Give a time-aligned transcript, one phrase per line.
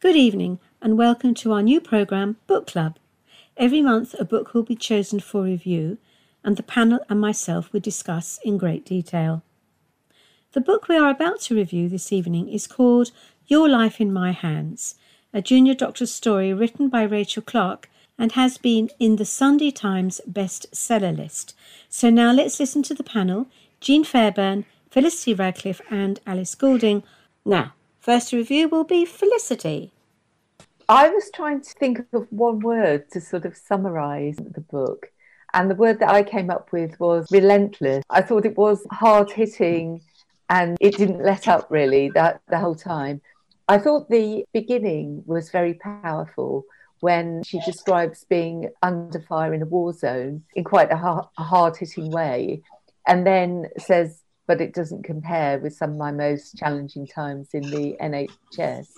[0.00, 2.96] Good evening and welcome to our new programme, Book Club.
[3.58, 5.98] Every month, a book will be chosen for review,
[6.42, 9.42] and the panel and myself will discuss in great detail.
[10.52, 13.10] The book we are about to review this evening is called
[13.46, 14.94] Your Life in My Hands,
[15.34, 20.18] a junior doctor's story written by Rachel Clarke and has been in the Sunday Times
[20.26, 21.54] bestseller list.
[21.90, 23.48] So now let's listen to the panel
[23.82, 27.02] Jean Fairbairn, Felicity Radcliffe, and Alice Goulding.
[27.44, 29.92] Now, first review will be Felicity.
[30.88, 35.12] I was trying to think of one word to sort of summarize the book.
[35.52, 38.02] And the word that I came up with was relentless.
[38.10, 40.00] I thought it was hard hitting
[40.48, 43.20] and it didn't let up really that the whole time.
[43.68, 46.64] I thought the beginning was very powerful
[47.00, 52.10] when she describes being under fire in a war zone in quite a, hard hitting
[52.10, 52.62] way,
[53.06, 54.19] and then says,
[54.50, 58.88] but it doesn't compare with some of my most challenging times in the NHS.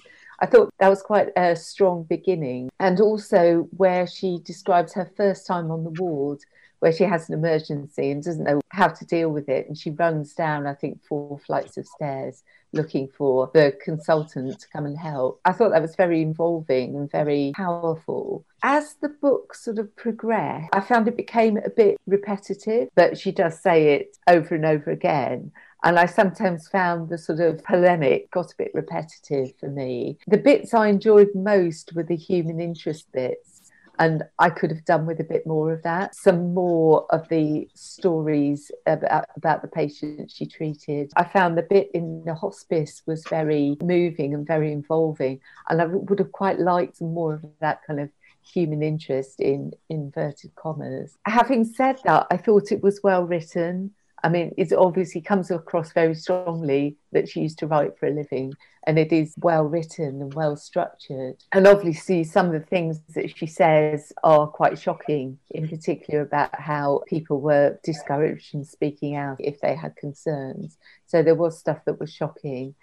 [0.40, 2.70] I thought that was quite a strong beginning.
[2.80, 6.38] And also, where she describes her first time on the ward,
[6.78, 9.68] where she has an emergency and doesn't know how to deal with it.
[9.68, 14.68] And she runs down, I think, four flights of stairs looking for the consultant to
[14.68, 15.40] come and help.
[15.44, 18.44] I thought that was very involving and very powerful.
[18.62, 23.32] As the book sort of progressed, I found it became a bit repetitive, but she
[23.32, 25.52] does say it over and over again.
[25.84, 30.16] And I sometimes found the sort of polemic got a bit repetitive for me.
[30.28, 33.51] The bits I enjoyed most were the human interest bits.
[33.98, 36.14] And I could have done with a bit more of that.
[36.14, 41.12] Some more of the stories about, about the patients she treated.
[41.16, 45.40] I found the bit in the hospice was very moving and very involving.
[45.68, 48.10] And I would have quite liked some more of that kind of
[48.44, 51.16] human interest in inverted commas.
[51.26, 53.92] Having said that, I thought it was well written.
[54.22, 58.10] I mean, it obviously comes across very strongly that she used to write for a
[58.10, 58.54] living
[58.86, 61.36] and it is well written and well structured.
[61.52, 66.58] And obviously, some of the things that she says are quite shocking, in particular about
[66.58, 70.76] how people were discouraged from speaking out if they had concerns.
[71.06, 72.74] So there was stuff that was shocking.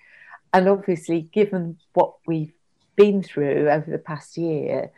[0.54, 2.54] And obviously, given what we've
[2.96, 4.92] been through over the past year,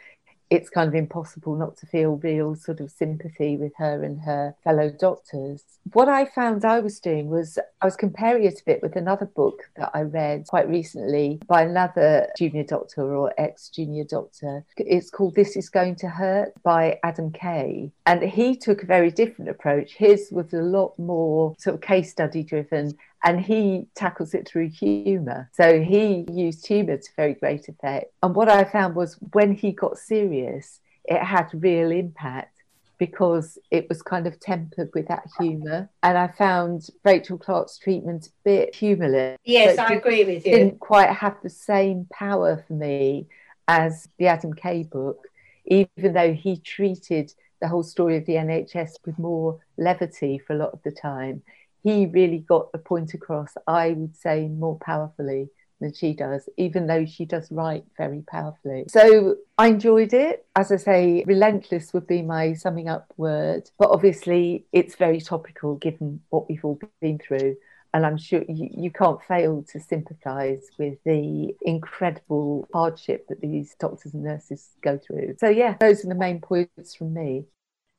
[0.51, 4.53] it's kind of impossible not to feel real sort of sympathy with her and her
[4.65, 5.63] fellow doctors.
[5.93, 9.25] What I found I was doing was I was comparing it a bit with another
[9.25, 14.65] book that I read quite recently by another junior doctor or ex junior doctor.
[14.75, 17.91] It's called This Is Going to Hurt by Adam Kay.
[18.05, 19.93] And he took a very different approach.
[19.93, 24.69] His was a lot more sort of case study driven and he tackles it through
[24.69, 25.49] humor.
[25.53, 28.11] So he used humor to very great effect.
[28.23, 32.57] And what I found was when he got serious, it had real impact
[32.97, 35.89] because it was kind of tempered with that humor.
[36.03, 39.39] And I found Rachel Clarke's treatment a bit humorless.
[39.43, 40.51] Yes, I agree with you.
[40.51, 43.27] Didn't quite have the same power for me
[43.67, 45.27] as the Adam Kay book,
[45.65, 50.57] even though he treated the whole story of the NHS with more levity for a
[50.57, 51.41] lot of the time
[51.83, 55.49] he really got the point across, I would say, more powerfully
[55.81, 58.85] than she does, even though she does write very powerfully.
[58.87, 60.45] So I enjoyed it.
[60.55, 65.75] As I say, relentless would be my summing up word, but obviously it's very topical
[65.75, 67.57] given what we've all been through.
[67.93, 73.75] And I'm sure you, you can't fail to sympathise with the incredible hardship that these
[73.77, 75.35] doctors and nurses go through.
[75.39, 77.45] So, yeah, those are the main points from me.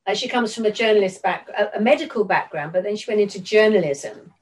[0.06, 3.20] Uh, she comes from a journalist back, a, a medical background, but then she went
[3.20, 4.32] into journalism,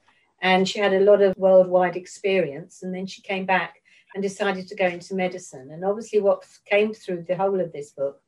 [0.41, 2.81] and she had a lot of worldwide experience.
[2.83, 3.81] And then she came back
[4.13, 5.69] and decided to go into medicine.
[5.71, 8.21] And obviously, what came through the whole of this book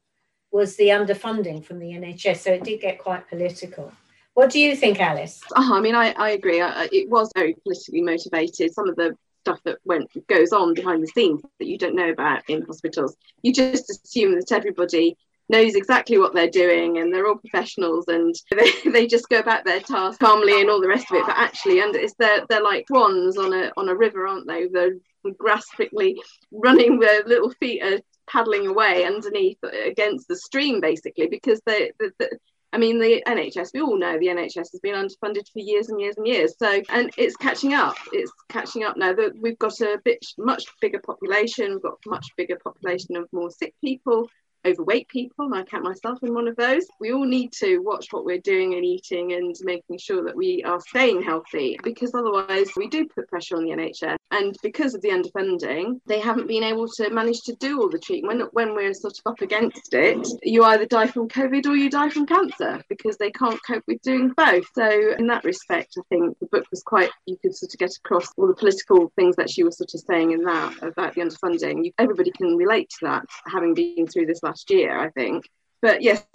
[0.52, 2.38] was the underfunding from the NHS.
[2.38, 3.92] So it did get quite political.
[4.36, 5.42] What do you think, Alice?
[5.56, 6.62] Oh, I mean, I, I agree.
[6.62, 8.74] I, it was very politically motivated.
[8.74, 12.10] Some of the stuff that went goes on behind the scenes that you don't know
[12.10, 13.16] about in hospitals.
[13.42, 15.18] You just assume that everybody
[15.54, 19.64] knows exactly what they're doing and they're all professionals and they, they just go about
[19.64, 22.64] their task calmly and all the rest of it but actually and it's they're, they're
[22.64, 24.96] like swans on a on a river aren't they they're
[25.42, 26.16] graspingly
[26.52, 32.12] running their little feet are paddling away underneath against the stream basically because they the,
[32.20, 32.30] the,
[32.74, 36.02] I mean, the NHS, we all know the NHS has been underfunded for years and
[36.02, 36.56] years and years.
[36.58, 37.96] So, and it's catching up.
[38.12, 42.26] It's catching up now that we've got a bit much bigger population, we've got much
[42.36, 44.28] bigger population of more sick people,
[44.66, 46.86] overweight people, and I count myself in one of those.
[47.00, 50.64] We all need to watch what we're doing and eating and making sure that we
[50.64, 54.16] are staying healthy because otherwise we do put pressure on the NHS.
[54.32, 58.00] And because of the underfunding, they haven't been able to manage to do all the
[58.00, 58.50] treatment.
[58.54, 62.10] When, we're sort of up against it, you either die from COVID or you die
[62.10, 64.66] from cancer because they can't cope with doing both.
[64.74, 67.96] So, in that respect, I think the book was quite, you could sort of get
[67.98, 71.22] across all the political things that she was sort of saying in that about the
[71.22, 71.94] underfunding.
[72.00, 75.46] Everybody can relate to that, having been through this last year, I think
[75.84, 76.26] but yes,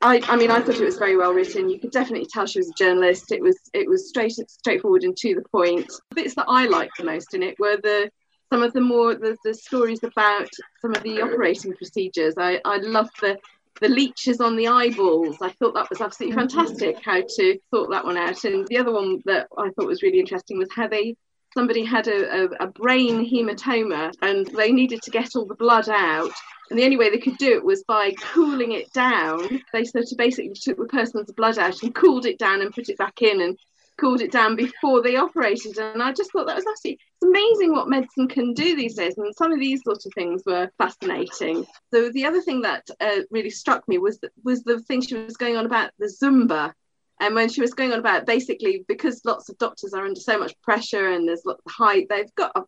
[0.00, 1.68] I, I mean, I thought it was very well written.
[1.68, 3.32] You could definitely tell she was a journalist.
[3.32, 5.88] It was it was straight straightforward and to the point.
[6.08, 8.10] The bits that I liked the most in it were the
[8.50, 10.48] some of the more the, the stories about
[10.80, 12.32] some of the operating procedures.
[12.38, 13.38] I I loved the
[13.82, 15.36] the leeches on the eyeballs.
[15.42, 16.48] I thought that was absolutely mm-hmm.
[16.56, 18.42] fantastic how to sort that one out.
[18.44, 21.14] And the other one that I thought was really interesting was how they
[21.54, 25.88] somebody had a, a, a brain hematoma and they needed to get all the blood
[25.88, 26.30] out
[26.70, 29.62] and the only way they could do it was by cooling it down.
[29.72, 32.88] They sort of basically took the person's blood out and cooled it down and put
[32.88, 33.58] it back in and
[33.98, 35.78] cooled it down before they operated.
[35.78, 39.16] And I just thought that was absolutely it's amazing what medicine can do these days.
[39.18, 41.66] And some of these sort of things were fascinating.
[41.92, 45.36] So the other thing that uh, really struck me was was the thing she was
[45.36, 46.72] going on about the Zumba.
[47.20, 50.38] And when she was going on about basically because lots of doctors are under so
[50.38, 52.62] much pressure and there's lots of high, they've got a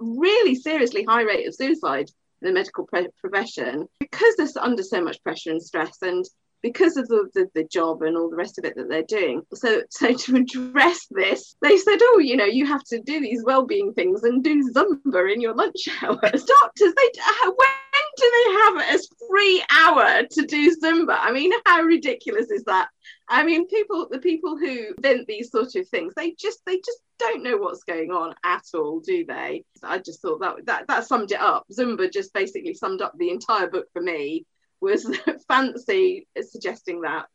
[0.00, 2.10] really seriously high rate of suicide
[2.42, 6.24] in the medical pre- profession because they're under so much pressure and stress and
[6.64, 9.42] because of the, the, the, job and all the rest of it that they're doing.
[9.52, 13.44] So, so to address this, they said, oh, you know, you have to do these
[13.44, 16.20] well-being things and do Zumba in your lunch hours.
[16.22, 18.98] Doctors, they uh, when do they have a
[19.34, 21.16] free hour to do Zumba?
[21.18, 22.88] I mean, how ridiculous is that?
[23.28, 27.00] I mean, people, the people who invent these sort of things, they just, they just
[27.18, 29.64] don't know what's going on at all, do they?
[29.82, 31.64] I just thought that that that summed it up.
[31.72, 34.46] Zumba just basically summed up the entire book for me.
[34.80, 35.10] Was
[35.48, 37.28] fancy suggesting that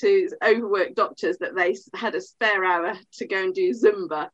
[0.00, 4.28] to overworked doctors that they had a spare hour to go and do Zumba.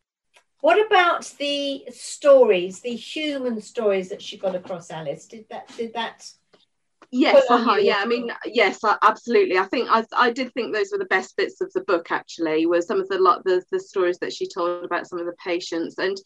[0.60, 5.26] What about the stories, the human stories that she got across, Alice?
[5.26, 6.26] Did that did that
[7.16, 7.98] Yes, uh-huh, yeah.
[7.98, 9.56] I mean, yes, absolutely.
[9.56, 12.10] I think I, I did think those were the best bits of the book.
[12.10, 15.26] Actually, were some of the lot the, the stories that she told about some of
[15.26, 16.16] the patients, and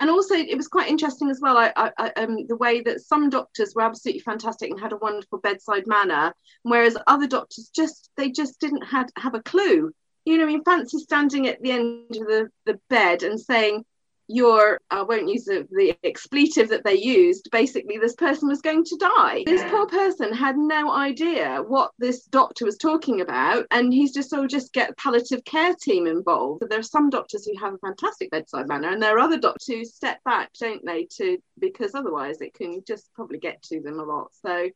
[0.00, 1.58] and also it was quite interesting as well.
[1.58, 5.38] I, I um, the way that some doctors were absolutely fantastic and had a wonderful
[5.38, 9.92] bedside manner, whereas other doctors just they just didn't had have a clue.
[10.24, 13.84] You know, I mean, fancy standing at the end of the, the bed and saying,
[14.28, 17.48] your I won't use the, the, expletive that they used.
[17.50, 19.42] Basically, this person was going to die.
[19.46, 24.30] This poor person had no idea what this doctor was talking about, and he's just
[24.30, 26.62] so just get palliative care team involved.
[26.68, 29.66] There are some doctors who have a fantastic bedside manner, and there are other doctors
[29.66, 33.98] who step back, don't they, to because otherwise it can just probably get to them
[33.98, 34.30] a lot.
[34.44, 34.68] So,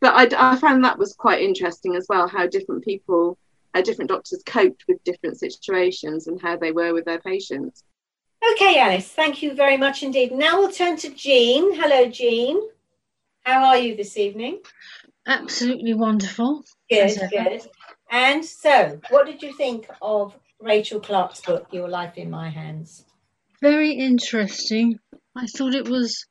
[0.00, 3.38] but I, I found that was quite interesting as well, how different people.
[3.84, 7.84] Different doctors coped with different situations and how they were with their patients.
[8.52, 10.32] Okay, Alice, thank you very much indeed.
[10.32, 11.74] Now we'll turn to Jean.
[11.74, 12.60] Hello, Jean.
[13.42, 14.60] How are you this evening?
[15.26, 16.64] Absolutely wonderful.
[16.88, 17.62] Good, good.
[18.10, 23.04] And so, what did you think of Rachel Clarke's book, Your Life in My Hands?
[23.60, 24.98] Very interesting.
[25.36, 26.26] I thought it was,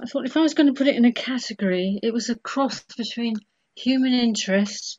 [0.00, 2.38] I thought if I was going to put it in a category, it was a
[2.38, 3.36] cross between
[3.76, 4.98] human interest,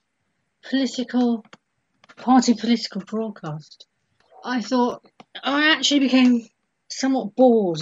[0.70, 1.44] political,
[2.16, 3.88] party political broadcast.
[4.44, 5.06] I thought
[5.44, 6.48] I actually became
[6.90, 7.82] somewhat bored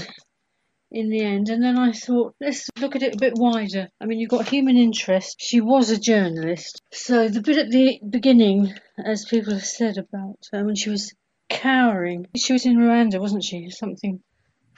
[0.92, 3.90] in the end, and then I thought, let's look at it a bit wider.
[4.00, 5.38] I mean, you've got human interest.
[5.40, 8.74] She was a journalist, so the bit at the beginning,
[9.04, 11.14] as people have said about her, when she was
[11.50, 13.70] cowering, she was in Rwanda, wasn't she?
[13.70, 14.22] Something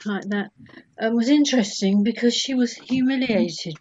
[0.04, 0.50] like that,
[1.00, 3.74] um, was interesting because she was humiliated,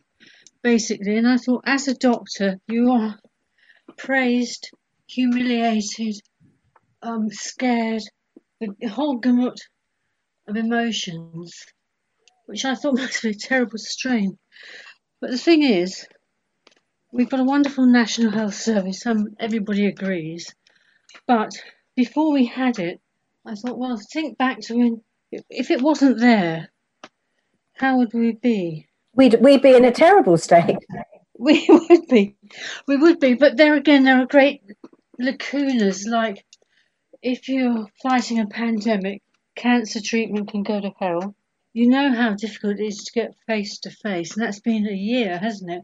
[0.62, 1.18] basically.
[1.18, 3.18] And I thought, as a doctor, you are
[3.98, 4.70] praised,
[5.08, 6.16] humiliated,
[7.02, 8.04] um, scared,
[8.60, 9.60] the whole gamut
[10.48, 11.66] of emotions,
[12.46, 14.38] which I thought must be a terrible strain.
[15.22, 16.08] But the thing is,
[17.12, 20.54] we've got a wonderful National Health Service, um, everybody agrees.
[21.28, 21.52] But
[21.96, 23.00] before we had it,
[23.46, 25.02] I thought, well, think back to when,
[25.50, 26.70] if it wasn't there,
[27.74, 28.88] how would we be?
[29.14, 30.78] We'd, we'd be in a terrible state.
[31.42, 32.36] We would be.
[32.86, 33.36] We would be.
[33.36, 34.62] But there again, there are great
[35.22, 36.46] lacunas like
[37.22, 39.22] if you're fighting a pandemic,
[39.56, 41.36] cancer treatment can go to hell.
[41.74, 44.94] You know how difficult it is to get face to face, and that's been a
[44.94, 45.84] year, hasn't it?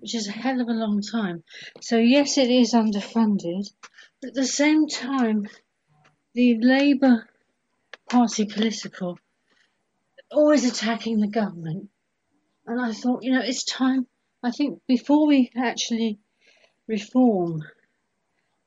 [0.00, 1.42] Which is a hell of a long time.
[1.80, 3.70] So, yes, it is underfunded,
[4.20, 5.48] but at the same time,
[6.34, 7.28] the Labour
[8.08, 9.18] Party political
[10.30, 11.90] always attacking the government.
[12.66, 14.06] And I thought, you know, it's time
[14.42, 16.20] I think before we actually
[16.86, 17.64] reform,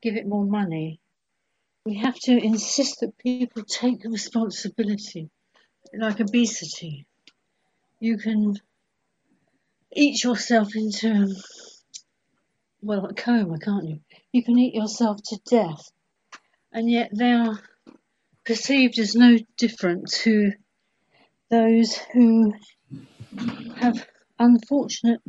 [0.01, 0.99] give it more money,
[1.85, 5.29] we have to insist that people take responsibility,
[5.93, 7.05] like obesity.
[7.99, 8.59] You can
[9.91, 11.33] eat yourself into,
[12.81, 13.99] well, a coma, can't you?
[14.31, 15.91] You can eat yourself to death,
[16.71, 17.59] and yet they are
[18.45, 20.51] perceived as no different to
[21.49, 22.53] those who
[23.77, 24.07] have
[24.39, 25.21] unfortunate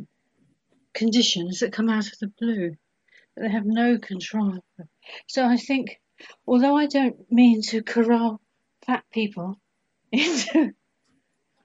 [0.93, 2.75] conditions that come out of the blue
[3.35, 4.87] that they have no control over.
[5.27, 5.99] So I think,
[6.47, 8.41] although I don't mean to corral
[8.85, 9.59] fat people
[10.11, 10.73] into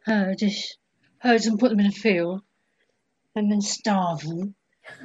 [0.07, 0.77] herdish,
[1.19, 2.43] herds and put them in a field
[3.35, 4.55] and then starve them,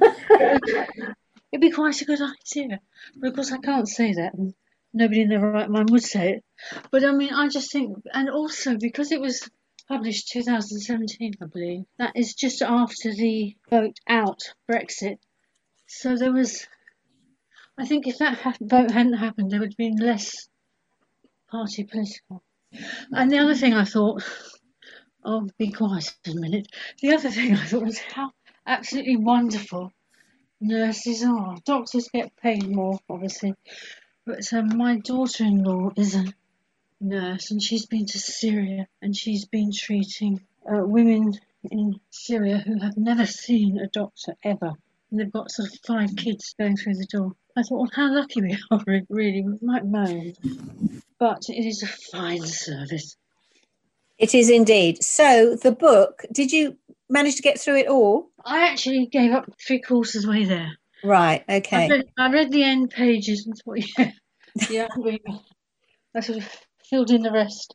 [0.00, 2.80] it'd be quite a good idea.
[3.16, 4.54] But of course, I can't say that, and
[4.92, 6.44] nobody in their right mind would say it.
[6.90, 9.48] But I mean, I just think, and also because it was
[9.88, 11.84] published 2017, I believe.
[11.98, 15.18] That is just after the vote out Brexit.
[15.86, 16.66] So there was,
[17.76, 20.48] I think, if that ha- vote hadn't happened, there would have been less
[21.50, 22.42] party political.
[23.12, 24.22] And the other thing I thought,
[25.24, 26.68] I'll be quiet for a minute.
[27.00, 28.32] The other thing I thought was how
[28.66, 29.92] absolutely wonderful
[30.60, 31.56] nurses are.
[31.64, 33.54] Doctors get paid more, obviously,
[34.26, 36.24] but um, my daughter-in-law is a
[37.00, 41.32] nurse, and she's been to Syria and she's been treating uh, women
[41.70, 44.72] in Syria who have never seen a doctor ever.
[45.10, 47.32] And they've got sort of five kids going through the door.
[47.56, 49.44] I thought, well, how lucky we are, really.
[49.44, 50.32] We might moan.
[51.18, 53.16] But it is a fine service.
[54.18, 55.02] It is indeed.
[55.02, 56.76] So, the book, did you
[57.08, 58.30] manage to get through it all?
[58.44, 60.72] I actually gave up three quarters way there.
[61.02, 61.88] Right, I okay.
[61.88, 64.10] read, I read the end pages and thought, yeah,
[64.70, 65.20] yeah, we,
[66.14, 66.48] I sort of
[66.88, 67.74] filled in the rest.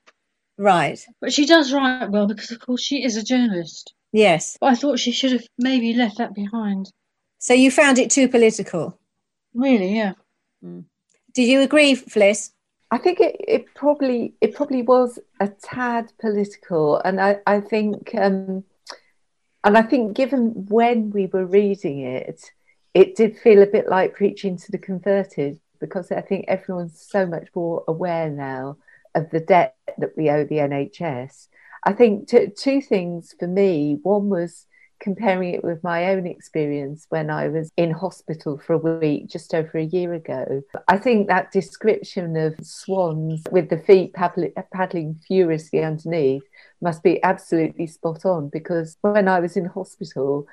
[0.57, 3.93] Right, But she does write well because, of course, she is a journalist.
[4.11, 4.57] yes.
[4.59, 6.91] But I thought she should have maybe left that behind.
[7.37, 8.99] So, you found it too political.
[9.53, 10.13] Really, yeah.
[11.33, 12.51] Did you agree, Fliss?
[12.91, 18.13] I think it, it probably it probably was a tad political, and I I think
[18.15, 18.63] um,
[19.63, 22.51] and I think given when we were reading it,
[22.93, 27.25] it did feel a bit like preaching to the converted because I think everyone's so
[27.25, 28.77] much more aware now
[29.15, 31.47] of the debt that we owe the NHS.
[31.83, 33.99] I think t- two things for me.
[34.03, 34.65] One was
[34.99, 39.53] comparing it with my own experience when I was in hospital for a week just
[39.53, 40.61] over a year ago.
[40.87, 46.43] I think that description of swans with the feet paddling, furiously underneath
[46.81, 50.47] must be absolutely spot on because when I was in hospital,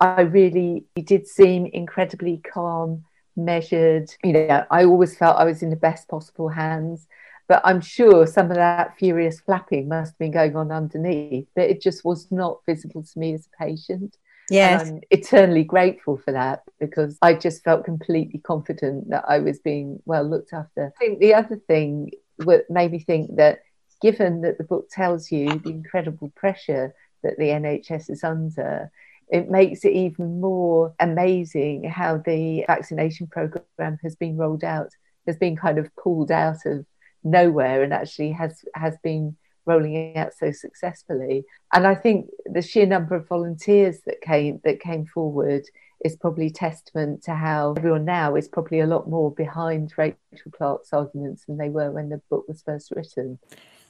[0.00, 3.04] I really did seem incredibly calm,
[3.36, 4.10] measured.
[4.24, 7.06] You know, I always felt I was in the best possible hands.
[7.52, 11.68] But I'm sure some of that furious flapping must have been going on underneath, but
[11.68, 14.16] it just was not visible to me as a patient.
[14.48, 14.88] Yes.
[14.88, 19.58] And I'm eternally grateful for that because I just felt completely confident that I was
[19.58, 20.94] being well looked after.
[20.96, 23.60] I think the other thing that made me think that
[24.00, 28.90] given that the book tells you the incredible pressure that the NHS is under,
[29.28, 34.92] it makes it even more amazing how the vaccination program has been rolled out,
[35.26, 36.86] has been kind of pulled out of
[37.24, 41.44] nowhere and actually has has been rolling out so successfully.
[41.72, 45.64] And I think the sheer number of volunteers that came that came forward
[46.04, 50.18] is probably testament to how everyone now is probably a lot more behind Rachel
[50.50, 53.38] Clarke's arguments than they were when the book was first written.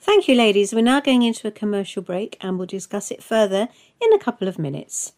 [0.00, 0.74] Thank you, ladies.
[0.74, 3.68] We're now going into a commercial break and we'll discuss it further
[4.00, 5.12] in a couple of minutes.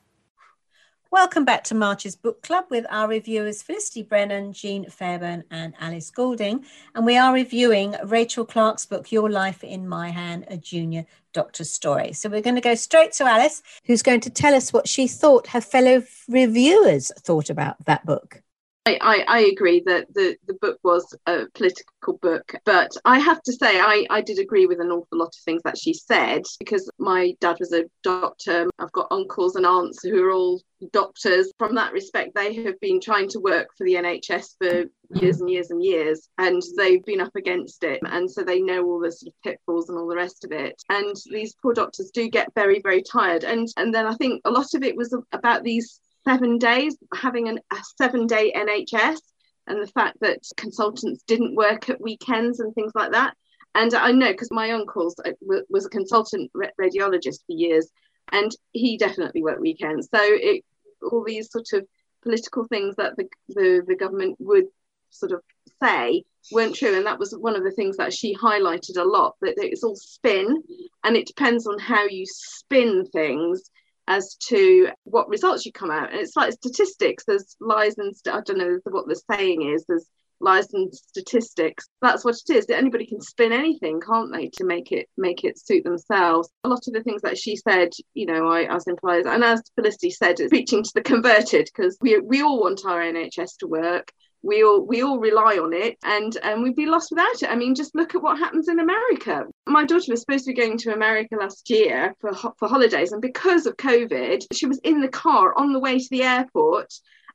[1.14, 6.10] Welcome back to March's Book Club with our reviewers Felicity Brennan, Jean Fairbairn, and Alice
[6.10, 6.64] Goulding.
[6.96, 11.70] And we are reviewing Rachel Clarke's book, Your Life in My Hand, a Junior Doctor's
[11.70, 12.14] Story.
[12.14, 15.06] So we're going to go straight to Alice, who's going to tell us what she
[15.06, 18.42] thought her fellow reviewers thought about that book.
[18.86, 23.42] I, I, I agree that the, the book was a political book, but I have
[23.44, 26.42] to say I, I did agree with an awful lot of things that she said
[26.58, 28.68] because my dad was a doctor.
[28.78, 30.60] I've got uncles and aunts who are all
[30.92, 31.50] doctors.
[31.58, 34.84] From that respect, they have been trying to work for the NHS for
[35.18, 38.84] years and years and years, and they've been up against it, and so they know
[38.84, 40.82] all the sort of pitfalls and all the rest of it.
[40.90, 44.50] And these poor doctors do get very very tired, and and then I think a
[44.50, 49.18] lot of it was about these seven days, having an, a seven day NHS,
[49.66, 53.34] and the fact that consultants didn't work at weekends and things like that.
[53.74, 55.32] And I know because my uncle uh,
[55.68, 56.50] was a consultant
[56.80, 57.88] radiologist for years,
[58.30, 60.08] and he definitely worked weekends.
[60.14, 60.64] So it,
[61.10, 61.86] all these sort of
[62.22, 64.66] political things that the, the, the government would
[65.10, 65.42] sort of
[65.82, 66.96] say weren't true.
[66.96, 69.96] And that was one of the things that she highlighted a lot that it's all
[69.96, 70.62] spin,
[71.02, 73.70] and it depends on how you spin things
[74.06, 76.10] as to what results you come out.
[76.10, 77.24] And it's like statistics.
[77.26, 79.84] There's lies and st- I don't know what the saying is.
[79.86, 80.06] There's
[80.40, 81.88] lies and statistics.
[82.02, 82.66] That's what it is.
[82.68, 86.50] Anybody can spin anything, can't they, to make it make it suit themselves.
[86.64, 89.62] A lot of the things that she said, you know, I as implies, and as
[89.74, 93.66] Felicity said, it's preaching to the converted, because we we all want our NHS to
[93.66, 94.12] work
[94.44, 97.50] we all we all rely on it and and we'd be lost without it.
[97.50, 99.46] I mean just look at what happens in america.
[99.66, 103.22] My daughter was supposed to be going to america last year for for holidays and
[103.22, 106.92] because of covid she was in the car on the way to the airport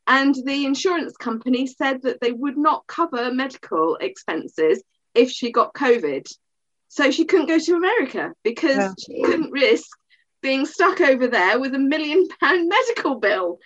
[0.08, 5.74] and the insurance company said that they would not cover medical expenses if she got
[5.74, 6.28] covid.
[6.88, 8.94] So she couldn't go to america because yeah.
[9.00, 9.88] she couldn't risk
[10.42, 13.60] being stuck over there with a million pound medical bill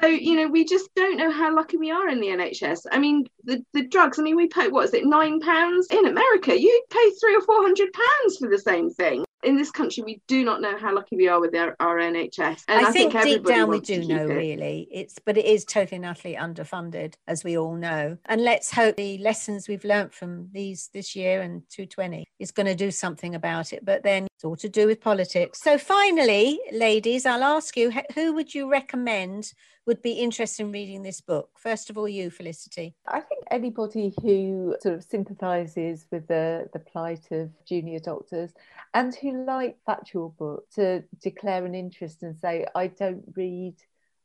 [0.00, 2.98] so you know we just don't know how lucky we are in the nhs i
[2.98, 5.86] mean the, the drugs i mean we pay what is it nine pounds?
[5.90, 9.24] In america you pay three or four hundred pounds for the same thing.
[9.44, 12.64] In this country we do not know how lucky we are with our, our nhs
[12.68, 14.34] and I, I think, think deep down we do know it.
[14.34, 14.88] really.
[14.90, 18.18] It's but it is totally and utterly underfunded as we all know.
[18.26, 22.66] And let's hope the lessons we've learnt from these this year and 220 is going
[22.66, 23.84] to do something about it.
[23.84, 28.32] But then it's all to do with politics so finally ladies i'll ask you who
[28.32, 29.52] would you recommend
[29.88, 31.48] would be interested in reading this book?
[31.56, 32.94] First of all, you, Felicity.
[33.08, 38.52] I think anybody who sort of sympathises with the, the plight of junior doctors
[38.92, 43.76] and who like factual books to declare an interest and say, I don't read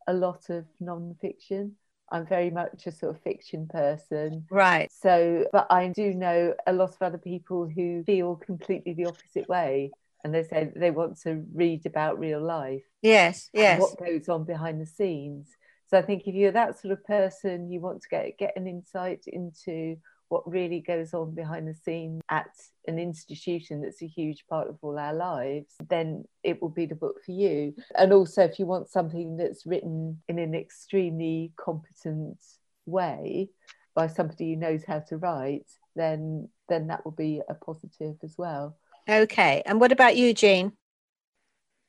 [0.05, 1.77] a lot of non-fiction.
[2.11, 4.45] I'm very much a sort of fiction person.
[4.51, 4.91] Right.
[4.91, 9.47] So, but I do know a lot of other people who feel completely the opposite
[9.47, 9.91] way
[10.23, 12.83] and they say they want to read about real life.
[13.01, 13.79] Yes, yes.
[13.79, 15.49] What goes on behind the scenes.
[15.87, 18.67] So I think if you're that sort of person, you want to get get an
[18.67, 19.97] insight into
[20.29, 22.49] what really goes on behind the scenes at
[22.87, 26.95] an institution that's a huge part of all our lives, then it will be the
[26.95, 27.75] book for you.
[27.95, 32.39] And also, if you want something that's written in an extremely competent
[32.87, 33.49] way
[33.93, 38.35] by somebody who knows how to write, then then that will be a positive as
[38.35, 38.75] well.
[39.07, 39.61] Okay.
[39.65, 40.73] And what about you, Jean?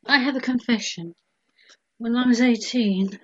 [0.06, 1.14] I have a confession.
[1.98, 3.18] When I was 18,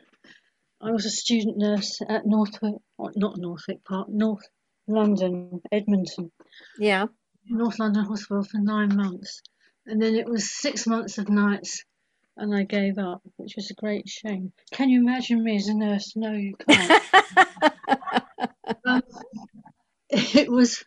[0.81, 4.49] I was a student nurse at Northwick, not Northwick Park, North
[4.87, 6.31] London, Edmonton.
[6.79, 7.07] Yeah.
[7.47, 9.43] North London Hospital for nine months.
[9.87, 11.85] And then it was six months of nights
[12.37, 14.53] and I gave up, which was a great shame.
[14.73, 16.15] Can you imagine me as a nurse?
[16.17, 17.03] No, you can't.
[18.87, 19.03] um,
[20.11, 20.85] it was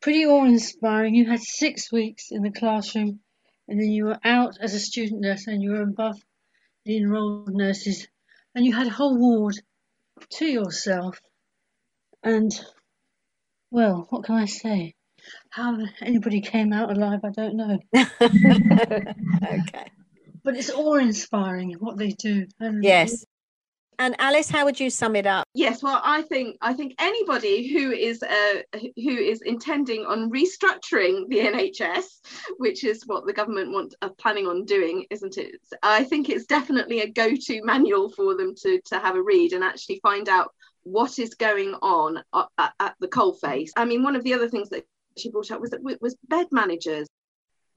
[0.00, 1.14] pretty awe inspiring.
[1.14, 3.20] You had six weeks in the classroom
[3.68, 6.16] and then you were out as a student nurse and you were above
[6.84, 8.08] the enrolled nurses
[8.54, 9.54] and you had a whole ward
[10.30, 11.20] to yourself.
[12.22, 12.52] And,
[13.70, 14.94] well, what can I say?
[15.50, 17.78] How anybody came out alive, I don't know.
[17.94, 19.14] okay.
[20.42, 22.46] But it's awe inspiring what they do.
[22.58, 23.24] And yes.
[24.00, 25.46] And Alice, how would you sum it up?
[25.52, 31.28] Yes, well, I think I think anybody who is uh, who is intending on restructuring
[31.28, 32.06] the NHS,
[32.56, 35.60] which is what the government want are planning on doing, isn't it?
[35.82, 39.62] I think it's definitely a go-to manual for them to to have a read and
[39.62, 42.22] actually find out what is going on
[42.58, 43.68] at, at the coalface.
[43.76, 44.86] I mean, one of the other things that
[45.18, 47.06] she brought up was that was bed managers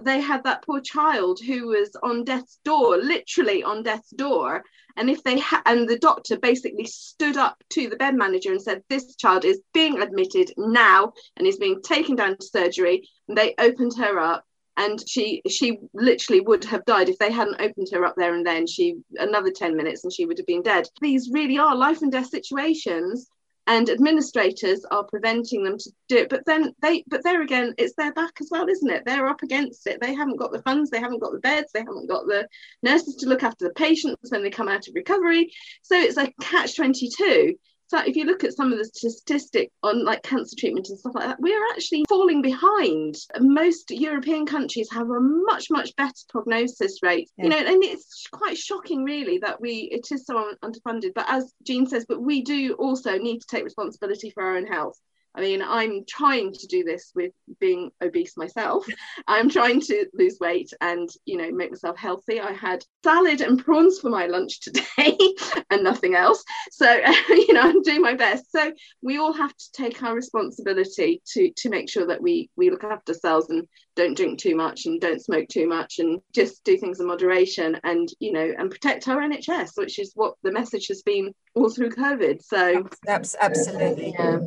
[0.01, 4.63] they had that poor child who was on death's door, literally on death's door.
[4.95, 8.61] And if they ha- and the doctor basically stood up to the bed manager and
[8.61, 13.07] said, This child is being admitted now and is being taken down to surgery.
[13.27, 14.45] And they opened her up
[14.77, 18.45] and she she literally would have died if they hadn't opened her up there and
[18.45, 22.01] then she another 10 minutes and she would have been dead these really are life
[22.01, 23.27] and death situations
[23.67, 26.29] and administrators are preventing them to do it.
[26.29, 29.03] But then they but there again it's their back as well isn't it?
[29.05, 29.99] They're up against it.
[30.01, 32.47] They haven't got the funds they haven't got the beds they haven't got the
[32.81, 35.51] nurses to look after the patients when they come out of recovery.
[35.81, 37.53] So it's a catch 22 so
[38.01, 41.25] if you look at some of the statistics on like cancer treatment and stuff like
[41.25, 43.15] that, we are actually falling behind.
[43.39, 47.29] Most European countries have a much, much better prognosis rate.
[47.37, 47.43] Yeah.
[47.45, 51.13] You know, and it's quite shocking really that we it is so underfunded.
[51.13, 54.67] But as Jean says, but we do also need to take responsibility for our own
[54.67, 54.97] health.
[55.35, 58.85] I mean, I'm trying to do this with being obese myself.
[59.27, 62.39] I'm trying to lose weight and, you know, make myself healthy.
[62.39, 65.17] I had salad and prawns for my lunch today
[65.71, 66.43] and nothing else.
[66.71, 66.85] So,
[67.29, 68.51] you know, I'm doing my best.
[68.51, 72.69] So we all have to take our responsibility to to make sure that we we
[72.69, 76.63] look after ourselves and don't drink too much and don't smoke too much and just
[76.63, 80.51] do things in moderation and, you know, and protect our NHS, which is what the
[80.51, 82.41] message has been all through COVID.
[82.43, 84.15] So that's absolutely.
[84.17, 84.39] Yeah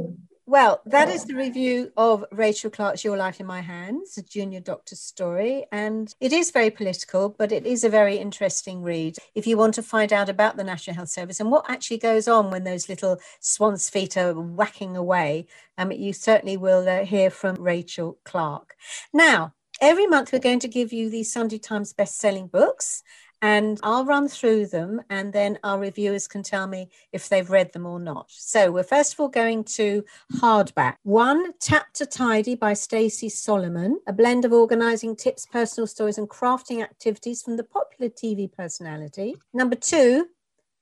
[0.49, 4.61] Well, that is the review of Rachel Clarke's Your Life in My Hands, a junior
[4.61, 5.67] doctor's story.
[5.73, 9.17] And it is very political, but it is a very interesting read.
[9.35, 12.29] If you want to find out about the National Health Service and what actually goes
[12.29, 17.29] on when those little swan's feet are whacking away, um, you certainly will uh, hear
[17.29, 18.77] from Rachel Clarke.
[19.13, 23.03] Now, every month we're going to give you the Sunday Times best-selling books
[23.43, 27.73] and I'll run through them and then our reviewers can tell me if they've read
[27.73, 28.27] them or not.
[28.31, 30.05] So we're first of all going to
[30.37, 30.97] hardback.
[31.03, 36.29] One, Tap to Tidy by Stacey Solomon, a blend of organizing tips, personal stories, and
[36.29, 39.37] crafting activities from the popular TV personality.
[39.53, 40.29] Number two,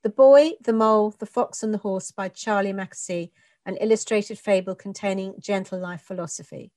[0.02, 3.30] The Boy, the Mole, the Fox and the Horse by Charlie Mackesy,
[3.66, 6.70] an illustrated fable containing gentle life philosophy.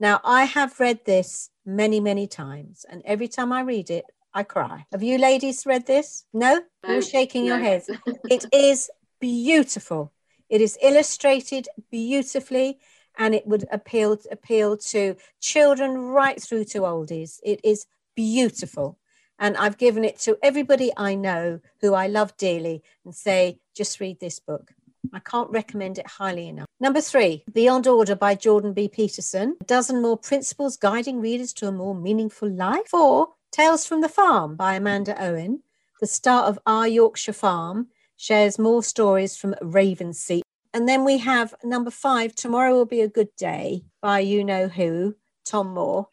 [0.00, 4.04] Now, I have read this many, many times, and every time I read it,
[4.38, 4.86] I cry.
[4.92, 6.24] Have you ladies read this?
[6.32, 6.62] No?
[6.86, 7.90] No, You're shaking your heads.
[8.30, 10.12] It is beautiful.
[10.48, 12.78] It is illustrated beautifully
[13.18, 17.40] and it would appeal appeal to children right through to oldies.
[17.42, 18.96] It is beautiful.
[19.40, 23.98] And I've given it to everybody I know who I love dearly and say, just
[23.98, 24.72] read this book.
[25.12, 26.66] I can't recommend it highly enough.
[26.78, 28.88] Number three, Beyond Order by Jordan B.
[28.88, 29.56] Peterson.
[29.60, 32.88] A dozen more principles guiding readers to a more meaningful life.
[32.88, 35.62] Four, Tales from the Farm by Amanda Owen.
[36.00, 40.42] The star of Our Yorkshire Farm shares more stories from Ravenseat.
[40.74, 44.68] And then we have number five, Tomorrow Will Be a Good Day by You Know
[44.68, 46.08] Who, Tom Moore.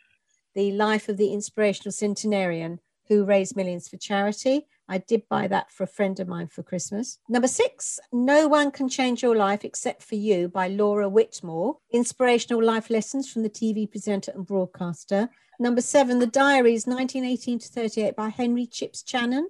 [0.56, 4.66] The life of the inspirational centenarian who raised millions for charity.
[4.88, 7.18] I did buy that for a friend of mine for Christmas.
[7.28, 11.78] Number six, No One Can Change Your Life Except for You by Laura Whitmore.
[11.92, 15.30] Inspirational life lessons from the TV presenter and broadcaster.
[15.60, 19.46] Number seven, The Diaries 1918 to 38 by Henry Chips Channon.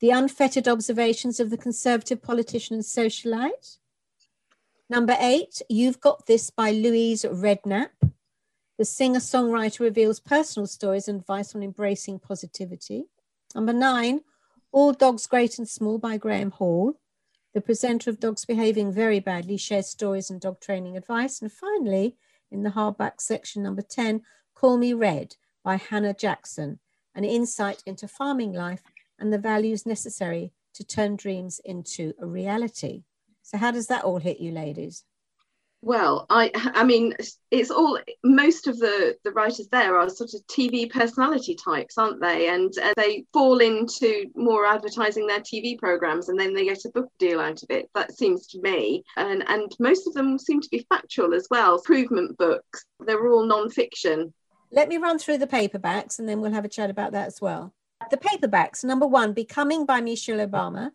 [0.00, 3.78] The Unfettered Observations of the Conservative Politician and Socialite.
[4.88, 7.90] Number eight, You've Got This by Louise Redknapp.
[8.78, 13.06] The singer songwriter reveals personal stories and advice on embracing positivity.
[13.54, 14.20] Number nine,
[14.70, 17.00] All Dogs Great and Small by Graham Hall.
[17.54, 21.40] The presenter of Dogs Behaving Very Badly shares stories and dog training advice.
[21.40, 22.16] And finally,
[22.50, 24.20] in the hardback section, number 10,
[24.54, 26.80] Call Me Red by Hannah Jackson,
[27.14, 28.82] an insight into farming life
[29.18, 33.04] and the values necessary to turn dreams into a reality.
[33.42, 35.04] So, how does that all hit you, ladies?
[35.80, 37.14] Well, I I mean,
[37.52, 42.20] it's all most of the the writers there are sort of TV personality types, aren't
[42.20, 42.48] they?
[42.48, 46.90] And uh, they fall into more advertising their TV programs, and then they get a
[46.90, 47.88] book deal out of it.
[47.94, 51.76] That seems to me, and and most of them seem to be factual as well.
[51.76, 52.84] Improvement books.
[52.98, 54.34] They're all non-fiction.
[54.72, 57.40] Let me run through the paperbacks and then we'll have a chat about that as
[57.40, 57.72] well.
[58.10, 60.90] The paperbacks number one, Becoming by Michelle Obama,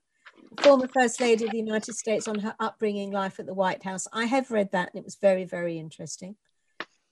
[0.61, 4.07] former First Lady of the United States on her upbringing life at the White House.
[4.13, 6.35] I have read that and it was very, very interesting.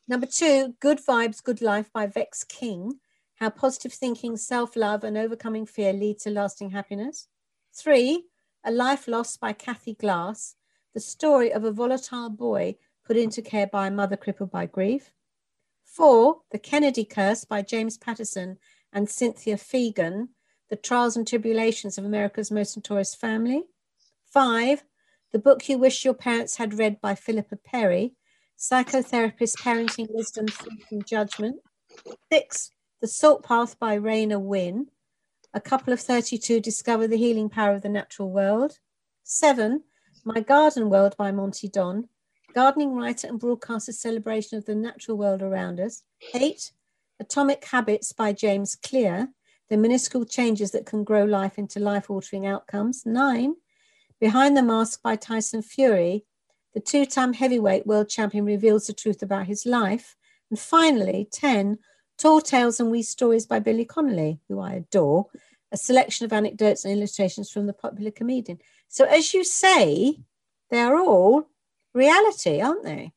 [0.07, 2.99] Number two, Good Vibes, Good Life by Vex King,
[3.35, 7.27] how positive thinking, self love, and overcoming fear lead to lasting happiness.
[7.73, 8.25] Three,
[8.63, 10.55] A Life Lost by Cathy Glass,
[10.93, 12.75] the story of a volatile boy
[13.05, 15.11] put into care by a mother crippled by grief.
[15.85, 18.57] Four, The Kennedy Curse by James Patterson
[18.93, 20.29] and Cynthia Fagen,
[20.71, 23.65] The Trials and Tribulations of America's Most Notorious Family.
[24.23, 24.85] Five,
[25.33, 28.13] The Book You Wish Your Parents Had Read by Philippa Perry,
[28.57, 31.57] Psychotherapist Parenting Wisdom Free from Judgment.
[32.31, 34.87] Six, The Salt Path by Raynor Winn,
[35.53, 38.79] A Couple of 32 Discover the Healing Power of the Natural World.
[39.25, 39.83] Seven,
[40.23, 42.07] My Garden World by Monty Don,
[42.55, 46.03] gardening writer and broadcaster celebration of the natural world around us.
[46.33, 46.71] Eight,
[47.19, 49.33] Atomic Habits by James Clear,
[49.71, 53.05] the minuscule changes that can grow life into life altering outcomes.
[53.05, 53.55] Nine,
[54.19, 56.25] Behind the Mask by Tyson Fury,
[56.73, 60.17] the two time heavyweight world champion reveals the truth about his life.
[60.49, 61.79] And finally, 10,
[62.17, 65.27] Tall Tales and Wee Stories by Billy Connolly, who I adore,
[65.71, 68.59] a selection of anecdotes and illustrations from the popular comedian.
[68.89, 70.17] So, as you say,
[70.69, 71.47] they are all
[71.93, 73.13] reality, aren't they?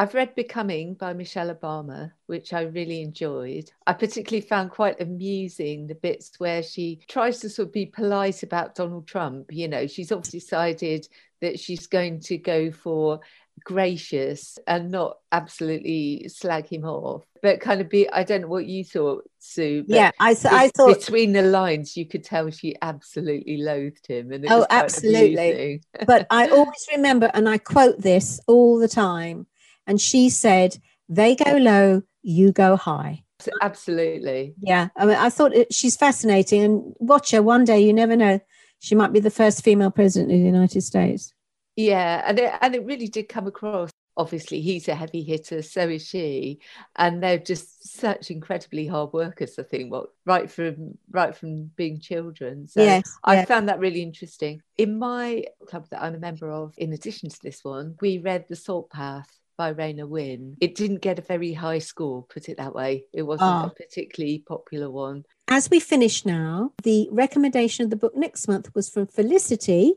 [0.00, 3.70] I've read Becoming by Michelle Obama, which I really enjoyed.
[3.86, 8.42] I particularly found quite amusing the bits where she tries to sort of be polite
[8.42, 9.48] about Donald Trump.
[9.50, 10.16] You know, she's mm.
[10.16, 11.06] obviously decided
[11.42, 13.20] that she's going to go for
[13.62, 18.08] gracious and not absolutely slag him off, but kind of be.
[18.08, 19.84] I don't know what you thought, Sue.
[19.86, 24.46] Yeah, I, I thought, between the lines, you could tell she absolutely loathed him, and
[24.46, 25.82] it Oh, was absolutely.
[26.06, 29.46] but I always remember, and I quote this all the time.
[29.90, 33.24] And she said, They go low, you go high.
[33.60, 34.54] absolutely.
[34.60, 36.62] Yeah, I mean, I thought it, she's fascinating.
[36.62, 38.40] And watch her one day, you never know.
[38.78, 41.34] She might be the first female president of the United States.
[41.76, 43.90] Yeah, and it, and it really did come across.
[44.16, 46.60] Obviously, he's a heavy hitter, so is she,
[46.96, 49.58] and they're just such incredibly hard workers.
[49.58, 52.68] I think, what right from right from being children.
[52.68, 53.44] So Yes, I yeah.
[53.46, 54.62] found that really interesting.
[54.78, 58.46] In my club that I'm a member of, in addition to this one, we read
[58.48, 60.56] The Salt Path by Raynor Winn.
[60.58, 63.04] It didn't get a very high score, put it that way.
[63.12, 63.66] It wasn't Ah.
[63.66, 65.24] a particularly popular one.
[65.48, 69.96] As we finish now, the recommendation of the book next month was from Felicity.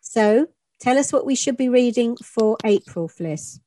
[0.00, 0.48] So
[0.80, 3.60] tell us what we should be reading for April, Fliss.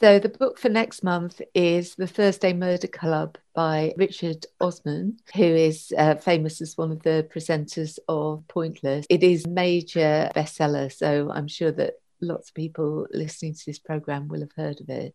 [0.00, 5.44] So the book for next month is The Thursday Murder Club by Richard Osman, who
[5.44, 9.06] is uh, famous as one of the presenters of Pointless.
[9.08, 11.94] It is major bestseller, so I'm sure that
[12.24, 15.14] lots of people listening to this program will have heard of it.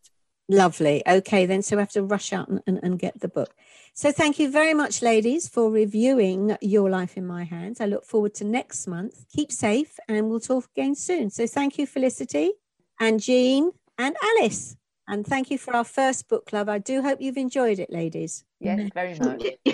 [0.51, 1.03] Lovely.
[1.07, 1.61] Okay, then.
[1.61, 3.53] So we have to rush out and, and, and get the book.
[3.93, 7.79] So thank you very much, ladies, for reviewing Your Life in My Hands.
[7.79, 9.25] I look forward to next month.
[9.35, 11.29] Keep safe and we'll talk again soon.
[11.29, 12.53] So thank you, Felicity
[12.99, 14.75] and Jean and Alice.
[15.07, 16.67] And thank you for our first book club.
[16.67, 18.43] I do hope you've enjoyed it, ladies.
[18.59, 19.43] Yes, very much.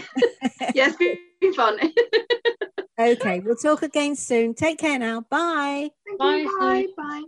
[0.73, 1.79] yes, it's been fun.
[2.97, 4.53] Okay, we'll talk again soon.
[4.53, 5.21] Take care now.
[5.29, 5.91] Bye.
[6.17, 6.47] Bye.
[6.59, 6.87] Bye.
[6.95, 7.23] Bye.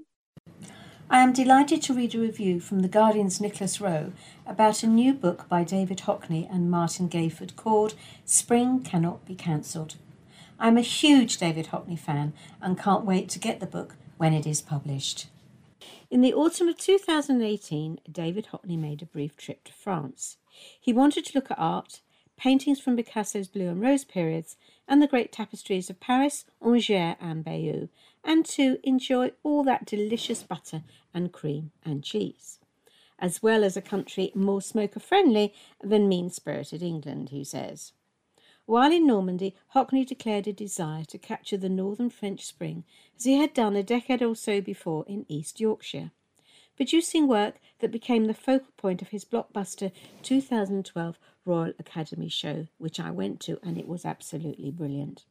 [1.09, 4.13] I am delighted to read a review from The Guardian's Nicholas Wroe
[4.45, 9.95] about a new book by David Hockney and Martin Gayford called Spring Cannot Be Cancelled.
[10.57, 14.47] I'm a huge David Hockney fan and can't wait to get the book when it
[14.47, 15.27] is published.
[16.09, 20.37] In the autumn of 2018, David Hockney made a brief trip to France.
[20.79, 21.99] He wanted to look at art,
[22.37, 24.55] paintings from Picasso's Blue and Rose periods,
[24.87, 27.89] and the great tapestries of Paris, Angers, and Bayeux,
[28.23, 32.59] and to enjoy all that delicious butter and cream and cheese,
[33.19, 37.93] as well as a country more smoker friendly than mean spirited England, he says.
[38.65, 42.83] While in Normandy, Hockney declared a desire to capture the northern French spring
[43.15, 46.11] as he had done a decade or so before in East Yorkshire,
[46.77, 49.91] producing work that became the focal point of his blockbuster
[50.23, 55.25] 2012 Royal Academy show, which I went to and it was absolutely brilliant.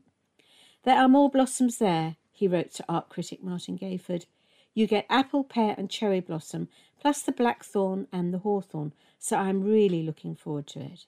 [0.83, 4.27] There are more blossoms there, he wrote to art critic Martin Gayford.
[4.75, 6.69] You get apple, pear, and cherry blossom,
[7.01, 11.07] plus the blackthorn and the hawthorn, so I'm really looking forward to it.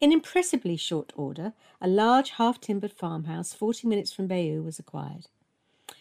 [0.00, 5.28] In impressively short order, a large half timbered farmhouse 40 minutes from Bayeux was acquired.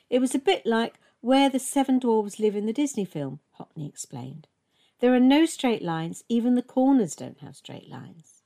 [0.10, 3.88] It was a bit like Where the Seven Dwarfs Live in the Disney film, Hockney
[3.88, 4.46] explained.
[5.00, 8.42] There are no straight lines, even the corners don't have straight lines.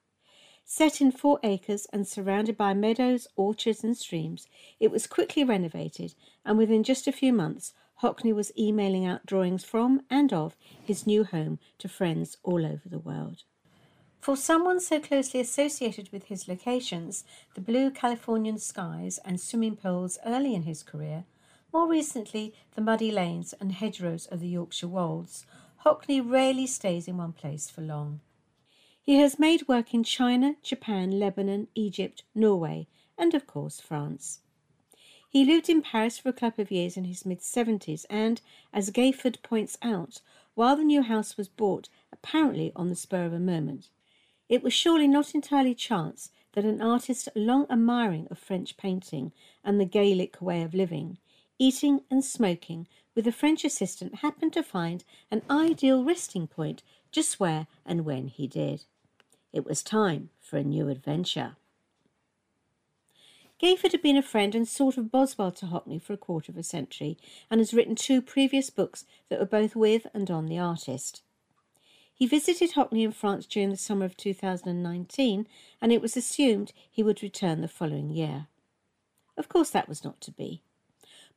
[0.63, 4.47] Set in four acres and surrounded by meadows, orchards, and streams,
[4.79, 6.13] it was quickly renovated,
[6.45, 11.07] and within just a few months, Hockney was emailing out drawings from and of his
[11.07, 13.41] new home to friends all over the world.
[14.21, 17.23] For someone so closely associated with his locations,
[17.55, 21.25] the blue Californian skies and swimming pools early in his career,
[21.77, 25.45] more recently the muddy lanes and hedgerows of the Yorkshire Wolds,
[25.85, 28.19] Hockney rarely stays in one place for long.
[28.99, 34.39] He has made work in China, Japan, Lebanon, Egypt, Norway, and of course France.
[35.29, 38.41] He lived in Paris for a couple of years in his mid 70s, and,
[38.73, 40.21] as Gayford points out,
[40.55, 43.91] while the new house was bought apparently on the spur of a moment,
[44.49, 49.31] it was surely not entirely chance that an artist long admiring of French painting
[49.63, 51.19] and the Gaelic way of living,
[51.59, 57.39] eating and smoking with a French assistant happened to find an ideal resting point just
[57.39, 58.83] where and when he did.
[59.51, 61.55] It was time for a new adventure.
[63.61, 66.57] Gayford had been a friend and sort of Boswell to Hockney for a quarter of
[66.59, 67.17] a century
[67.49, 71.23] and has written two previous books that were both with and on the artist.
[72.13, 75.47] He visited Hockney in France during the summer of 2019
[75.81, 78.47] and it was assumed he would return the following year.
[79.35, 80.61] Of course, that was not to be.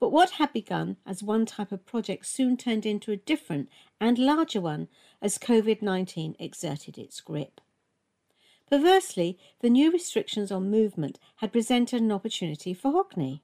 [0.01, 3.69] But what had begun as one type of project soon turned into a different
[4.01, 4.89] and larger one
[5.21, 7.61] as COVID 19 exerted its grip.
[8.69, 13.41] Perversely, the new restrictions on movement had presented an opportunity for Hockney.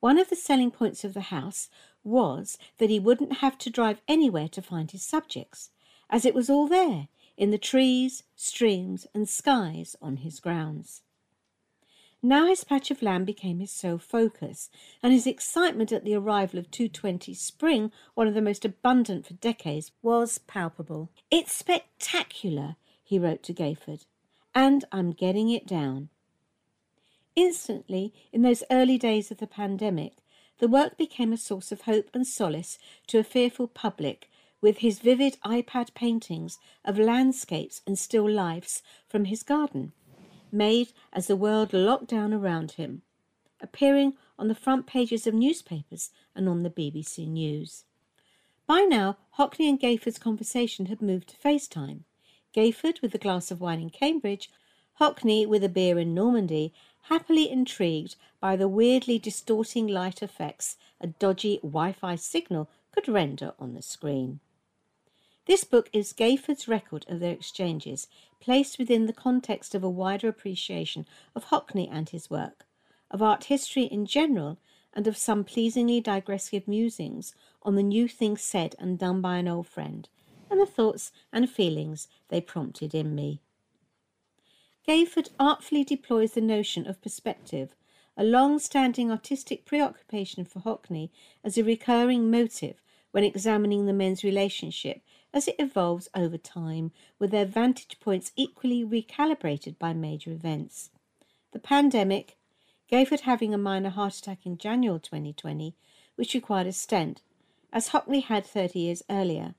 [0.00, 1.68] One of the selling points of the house
[2.02, 5.70] was that he wouldn't have to drive anywhere to find his subjects,
[6.08, 11.02] as it was all there in the trees, streams, and skies on his grounds.
[12.24, 14.70] Now his patch of land became his sole focus,
[15.02, 19.34] and his excitement at the arrival of 220 spring, one of the most abundant for
[19.34, 21.10] decades, was palpable.
[21.32, 24.06] It's spectacular, he wrote to Gayford,
[24.54, 26.10] and I'm getting it down.
[27.34, 30.12] Instantly, in those early days of the pandemic,
[30.58, 34.30] the work became a source of hope and solace to a fearful public
[34.60, 39.92] with his vivid iPad paintings of landscapes and still lifes from his garden,
[40.52, 43.02] made as the world locked down around him,
[43.60, 47.84] appearing on the front pages of newspapers and on the BBC News.
[48.66, 52.00] By now, Hockney and Gayford's conversation had moved to FaceTime.
[52.54, 54.50] Gayford with a glass of wine in Cambridge,
[55.00, 61.08] Hockney with a beer in Normandy, happily intrigued by the weirdly distorting light effects a
[61.08, 64.40] dodgy Wi Fi signal could render on the screen.
[65.46, 68.06] This book is Gayford's record of their exchanges,
[68.42, 72.66] placed within the context of a wider appreciation of Hockney and his work,
[73.08, 74.58] of art history in general,
[74.92, 79.46] and of some pleasingly digressive musings on the new things said and done by an
[79.46, 80.08] old friend,
[80.50, 83.40] and the thoughts and feelings they prompted in me.
[84.88, 87.76] Gayford artfully deploys the notion of perspective,
[88.16, 91.10] a long standing artistic preoccupation for Hockney
[91.44, 95.00] as a recurring motive when examining the men's relationship
[95.32, 100.90] as it evolves over time, with their vantage points equally recalibrated by major events.
[101.52, 102.36] The pandemic,
[102.90, 105.74] Gayford having a minor heart attack in January 2020,
[106.16, 107.22] which required a stent,
[107.72, 109.54] as Hockney had 30 years earlier,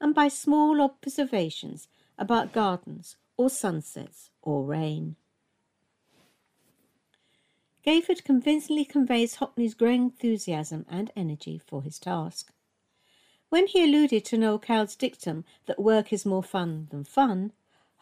[0.00, 5.16] and by small observations about gardens or sunsets or rain.
[7.86, 12.52] Gayford convincingly conveys Hockney's growing enthusiasm and energy for his task.
[13.50, 17.52] When he alluded to Noel Coward's dictum that work is more fun than fun,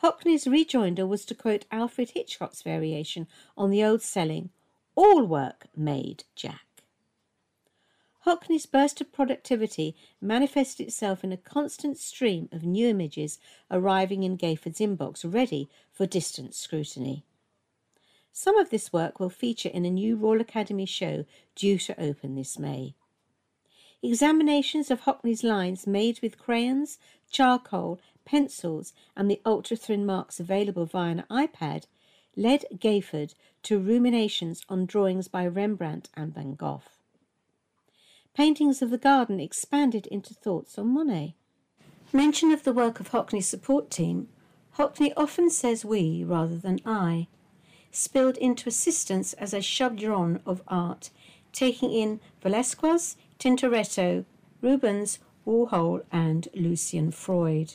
[0.02, 4.50] Hockney's rejoinder was to quote Alfred Hitchcock's variation on the old selling,
[4.96, 6.62] All work made Jack.
[8.26, 13.38] Hockney's burst of productivity manifested itself in a constant stream of new images
[13.70, 17.22] arriving in Gayford's inbox, ready for distant scrutiny.
[18.32, 22.34] Some of this work will feature in a new Royal Academy show due to open
[22.34, 22.96] this May.
[24.02, 26.98] Examinations of Hockney's lines made with crayons,
[27.30, 31.84] charcoal, pencils, and the ultra thin marks available via an iPad
[32.36, 36.82] led Gayford to ruminations on drawings by Rembrandt and Van Gogh.
[38.34, 41.34] Paintings of the garden expanded into thoughts on Monet.
[42.12, 44.28] Mention of the work of Hockney's support team,
[44.76, 47.28] Hockney often says we rather than I,
[47.90, 51.08] spilled into assistance as a shoved of art,
[51.52, 54.24] taking in Velasquez, Tintoretto,
[54.62, 57.74] Rubens, Warhol, and Lucian Freud.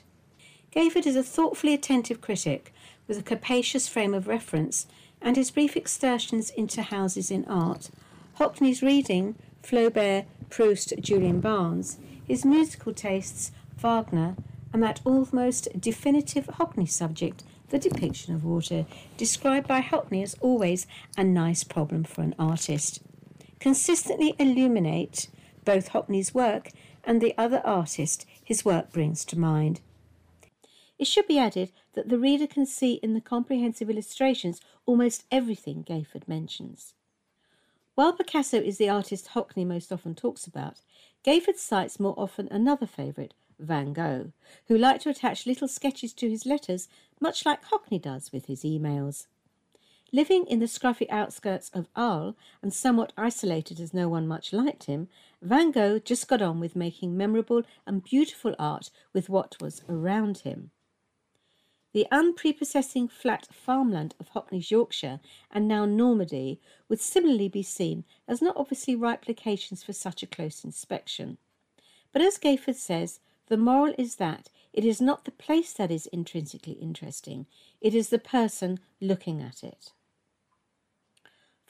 [0.76, 2.74] Gayford is a thoughtfully attentive critic
[3.08, 4.88] with a capacious frame of reference,
[5.22, 7.92] and his brief excursions into houses in art,
[8.40, 14.36] Hockney's reading, Flaubert, Proust, Julian Barnes, his musical tastes, Wagner,
[14.74, 18.86] and that almost definitive Hockney subject, the depiction of water,
[19.18, 23.02] described by Hockney as always a nice problem for an artist.
[23.60, 25.28] Consistently illuminate
[25.66, 26.70] both Hockney's work
[27.04, 29.82] and the other artist his work brings to mind.
[31.00, 35.84] It should be added that the reader can see in the comprehensive illustrations almost everything
[35.84, 36.94] Gayford mentions.
[37.96, 40.82] While Picasso is the artist Hockney most often talks about,
[41.26, 44.32] Gayford cites more often another favourite, Van Gogh,
[44.68, 46.88] who liked to attach little sketches to his letters,
[47.20, 49.28] much like Hockney does with his emails.
[50.14, 54.84] Living in the scruffy outskirts of Arles and somewhat isolated as no one much liked
[54.84, 55.08] him,
[55.42, 60.40] Van Gogh just got on with making memorable and beautiful art with what was around
[60.40, 60.72] him.
[61.94, 68.42] The unprepossessing flat farmland of Hockney's Yorkshire and now Normandy would similarly be seen as
[68.42, 71.38] not obviously ripe locations for such a close inspection.
[72.12, 76.08] But as Gayford says, the moral is that it is not the place that is
[76.08, 77.46] intrinsically interesting,
[77.80, 79.92] it is the person looking at it.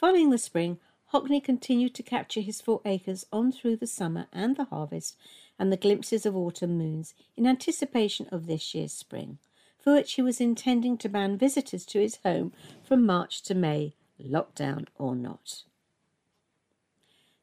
[0.02, 0.80] Following the spring,
[1.14, 5.16] Hockney continued to capture his four acres on through the summer and the harvest
[5.60, 9.38] and the glimpses of autumn moons in anticipation of this year's spring,
[9.78, 12.52] for which he was intending to ban visitors to his home
[12.84, 15.62] from March to May, lockdown or not.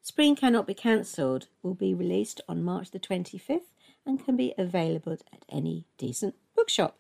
[0.03, 3.71] Spring Cannot Be Cancelled will be released on March the 25th
[4.05, 6.99] and can be available at any decent bookshop.